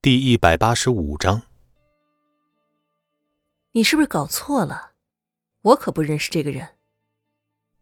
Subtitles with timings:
[0.00, 1.42] 第一百八十五章，
[3.72, 4.92] 你是不是搞错了？
[5.62, 6.68] 我可不认识这个人。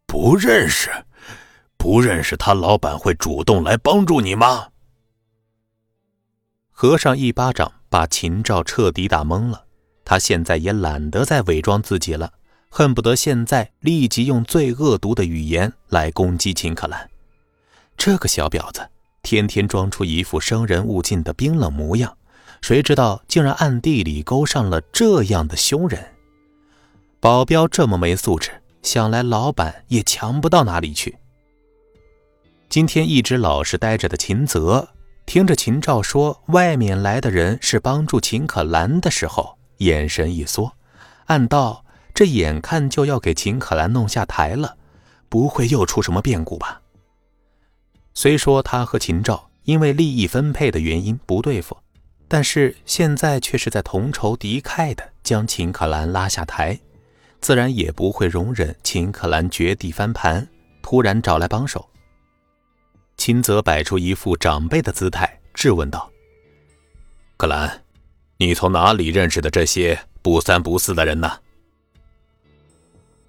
[0.07, 0.89] 不认识？
[1.77, 4.69] 不认识他老板会主动来帮助你吗？
[6.71, 9.67] 和尚一巴掌把秦照彻底打懵了，
[10.03, 12.33] 他现在也懒得再伪装自己了，
[12.71, 17.07] 恨不得现在立即用最恶毒的语言来攻击秦可兰。
[17.95, 18.89] 这个小婊子。
[19.27, 22.15] 天天装出一副生人勿近的冰冷模样，
[22.61, 26.01] 谁知道竟然暗地里勾上了这样的凶人。
[27.19, 28.51] 保镖这么没素质，
[28.83, 31.17] 想来老板也强不到哪里去。
[32.69, 34.87] 今天一直老实待着的秦泽，
[35.25, 40.71] 听着秦照说外面来的人是帮助秦可兰的时候，眼神一缩，
[41.25, 44.77] 暗道：这眼看就要给秦可兰弄下台了，
[45.27, 46.79] 不会又出什么变故吧？
[48.17, 51.77] 虽说他和秦照因为利益分配的原因不对付，
[52.27, 56.79] 但是现在却是在同仇敌忾的将秦可兰拉下台，
[57.41, 60.47] 自然也不会容忍秦可兰绝地翻盘，
[60.81, 61.87] 突然找来帮手。
[63.17, 66.11] 秦泽摆出一副长辈的姿态，质问道
[67.37, 67.83] ：“可兰，
[68.37, 71.33] 你从哪里认识的这些不三不四的人呢？”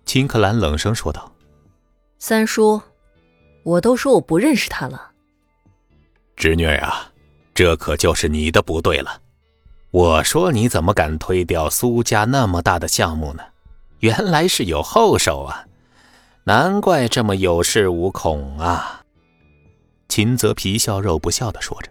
[0.06, 1.30] 秦可兰冷声说道
[2.18, 2.80] ：“三叔。”
[3.62, 5.10] 我都说我不认识他了，
[6.36, 7.12] 侄女啊，
[7.54, 9.20] 这可就是你的不对了。
[9.90, 13.42] 我说你怎么敢推掉苏家那么大的项目呢？
[14.00, 15.66] 原来是有后手啊，
[16.44, 19.02] 难怪这么有恃无恐啊。
[20.08, 21.90] 秦泽皮笑肉不笑的说着：“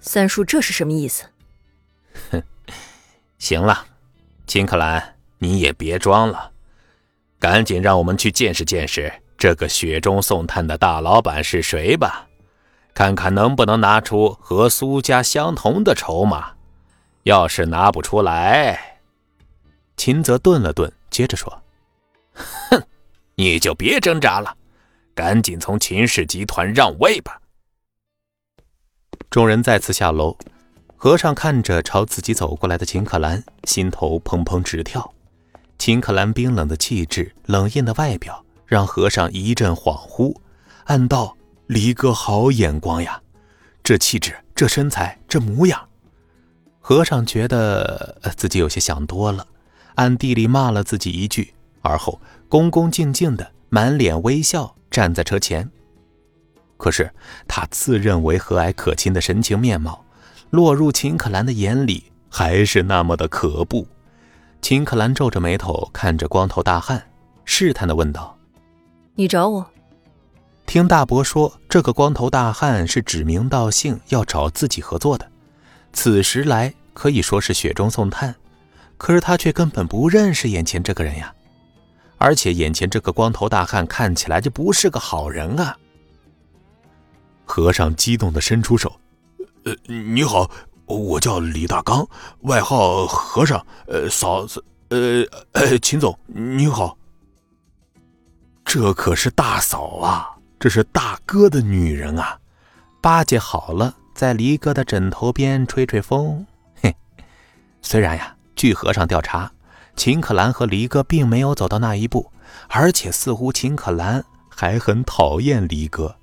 [0.00, 1.24] 三叔这是什么意思？”
[2.32, 2.42] 哼，
[3.38, 3.86] 行了，
[4.46, 6.50] 秦可兰，你也别装了，
[7.38, 9.12] 赶紧让我们去见识见识。
[9.42, 12.28] 这个雪中送炭的大老板是谁吧？
[12.94, 16.52] 看看能不能拿出和苏家相同的筹码。
[17.24, 19.00] 要是拿不出来，
[19.96, 21.60] 秦泽顿了顿，接着说
[22.70, 22.80] ：“哼，
[23.34, 24.56] 你就别挣扎了，
[25.12, 27.40] 赶紧从秦氏集团让位吧。”
[29.28, 30.38] 众人再次下楼，
[30.96, 35.12] 和尚看着朝自己走过来的秦可兰，心头砰砰直跳。
[35.78, 38.44] 秦可兰冰冷的气质，冷艳的外表。
[38.72, 40.34] 让和尚一阵恍惚，
[40.84, 41.36] 暗道
[41.68, 43.20] ：“离哥好眼光呀，
[43.82, 45.78] 这气质，这身材，这模样。”
[46.80, 49.46] 和尚觉得自己有些想多了，
[49.96, 52.18] 暗地里骂了自己一句，而后
[52.48, 55.70] 恭恭敬敬的、满脸微笑站在车前。
[56.78, 57.12] 可是
[57.46, 60.02] 他自认为和蔼可亲的神情面貌，
[60.48, 63.86] 落入秦可兰的眼里，还是那么的可怖。
[64.62, 67.10] 秦可兰皱着眉头看着光头大汉，
[67.44, 68.34] 试探的问道。
[69.14, 69.66] 你找我？
[70.64, 75.30] 听大伯说，这个光头大汉是指名道姓要找自己合作的。
[75.92, 78.34] 此时来可以说是雪中送炭，
[78.96, 81.34] 可是他却根本不认识眼前这个人呀！
[82.16, 85.76] 而且眼前这个光头大汉看起来就不是个好人啊！
[87.44, 88.90] 和尚激动的伸出手
[89.64, 90.50] ：“呃，你好，
[90.86, 92.08] 我叫李大刚，
[92.42, 93.62] 外号和尚。
[93.88, 96.96] 呃，嫂子，呃，呃，秦总，你好。”
[98.74, 102.38] 这可是大嫂啊，这是大哥的女人啊！
[103.02, 106.46] 巴结好了，在离哥的枕头边吹吹风。
[106.80, 106.96] 嘿，
[107.82, 109.52] 虽然呀，据和尚调查，
[109.94, 112.32] 秦可兰和离哥并没有走到那一步，
[112.68, 116.16] 而且似乎秦可兰还很讨厌离哥，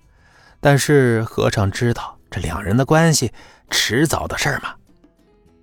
[0.59, 3.31] 但是和尚知道这两人的关系
[3.69, 4.73] 迟早的事儿嘛。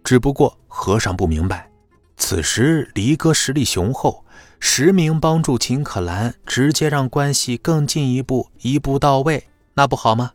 [0.04, 1.68] 只不过和尚不明白，
[2.16, 4.24] 此时离哥实力雄厚。
[4.58, 10.32] 实名帮助秦可兰，直接让关系更进一步，一步到位，那不好吗？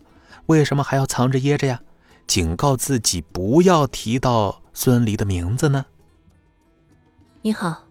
[0.48, 1.82] 为什么还要藏着掖着呀？
[2.28, 5.86] 警告自己不要提到孙离的名字呢？
[7.42, 7.84] 你好，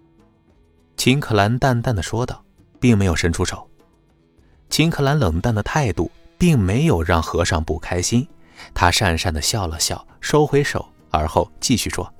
[0.96, 2.42] 秦可兰淡淡的说道，
[2.78, 3.68] 并没有伸出手。
[4.68, 8.26] 秦可兰冷淡的态度并没有让和尚不开心，
[8.72, 12.10] 他讪讪的笑了笑，收回手，而后继续说：“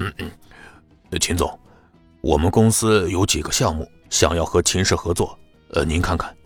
[0.00, 0.30] 嗯嗯，
[1.20, 1.58] 秦总。”
[2.26, 5.38] 我们公司有几个项目想要和秦氏合作，
[5.70, 6.36] 呃，您看看。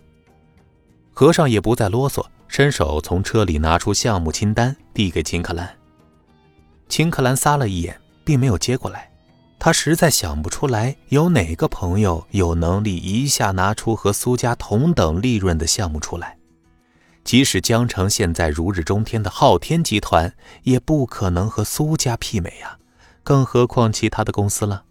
[1.11, 5.75] 和尚也不再啰嗦，伸手从车里拿出项目清单，递给秦可兰。
[6.91, 9.11] 秦可兰撒了一眼，并没有接过来。
[9.59, 16.37] 他实在想不出来，有哪个朋友有能力一下拿出和苏家同等利润的项目出来。
[17.25, 20.31] 即使江城现在如日中天的昊天集团，
[20.65, 22.77] 也不可能和苏家媲美呀，
[23.25, 24.85] 更何况其他的公司了。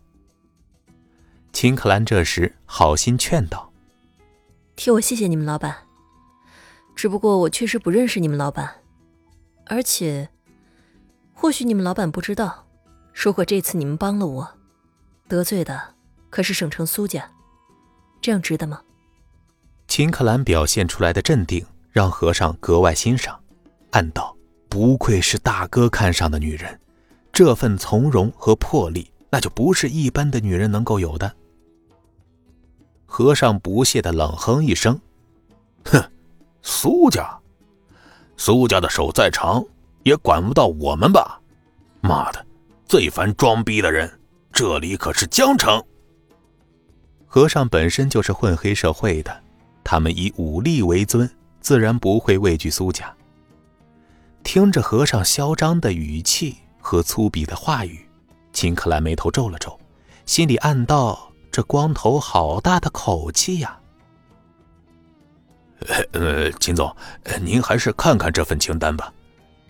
[1.52, 3.72] 秦可兰这时好心劝道
[4.76, 5.76] ：“替我谢谢你们老板，
[6.96, 8.76] 只不过我确实不认识你们老板，
[9.66, 10.30] 而且
[11.34, 12.66] 或许你们老板不知道，
[13.14, 14.48] 如果这次你们帮了我，
[15.28, 15.96] 得罪的
[16.30, 17.30] 可是省城苏家，
[18.22, 18.82] 这样值得吗？
[19.88, 23.38] 秦可兰表现出来的镇定让和尚格外欣赏，
[23.92, 24.38] 暗道：
[24.70, 26.80] 不愧是大哥看上的女人，
[27.34, 31.32] 这份从容和魄力，那就不是一般的女人能够有的。
[33.06, 35.00] 和尚不屑的冷哼一声
[35.86, 36.12] ：“哼，
[36.62, 37.40] 苏家，
[38.38, 39.66] 苏家的手再长，
[40.04, 41.42] 也管不到我们吧？
[42.02, 42.46] 妈的，
[42.86, 44.20] 最烦装逼的人！
[44.52, 45.84] 这里可是江城。”
[47.26, 49.44] 和尚本身就是混黑社会的，
[49.84, 51.30] 他们以武力为尊，
[51.62, 53.16] 自然不会畏惧苏家。
[54.42, 58.09] 听着和尚嚣张的语气和粗鄙的话语，
[58.60, 59.80] 秦克兰眉头皱了皱，
[60.26, 61.32] 心里暗道。
[61.50, 63.80] 这光头好大的口气呀！
[66.12, 66.94] 呃，秦总，
[67.40, 69.14] 您还是看看这份清单吧，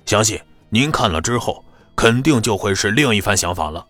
[0.07, 1.63] 相信您看了之后，
[1.95, 3.85] 肯定就会是另一番想法了。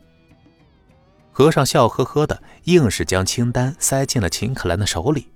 [1.31, 5.29] 和尚笑呵呵的，硬是将清单塞进了秦可兰的手里。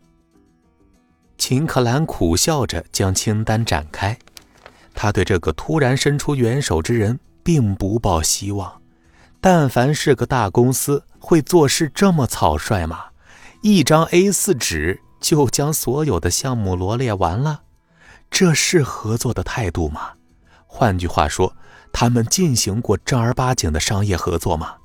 [1.37, 4.19] 秦可兰苦笑着将清单展开，
[4.93, 8.82] 他对这个突然伸出援手之人并不抱希望。
[9.45, 13.07] 但凡是个大公司，会做事这么草率吗？
[13.61, 17.63] 一张 A4 纸就将所有的项目罗列完了，
[18.31, 20.11] 这是合作的态度吗？
[20.65, 21.53] 换句话说，
[21.91, 24.75] 他们进行过正儿八经的商业合作吗？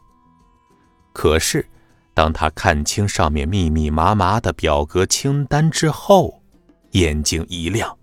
[1.13, 1.65] 可是，
[2.13, 6.43] 当他看清上面密密麻麻的表格清单之后，
[6.91, 7.97] 眼睛一亮。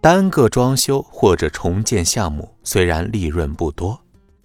[0.00, 4.00] 单个装修或者重建项目虽然利润不多。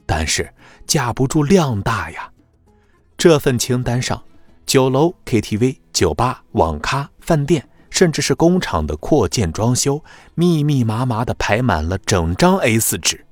[0.06, 0.54] 但是
[0.86, 2.32] 架不住量大呀！
[3.18, 4.24] 这份清单上，
[4.66, 10.04] 酒楼、KTV、酒吧、网咖、饭店，甚至是工厂的扩建装修，
[10.36, 13.26] 密密麻麻的排满了整张 A4 纸。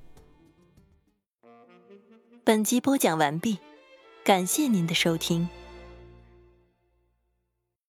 [2.43, 3.59] 本集播讲完毕，
[4.23, 5.47] 感谢您的收听。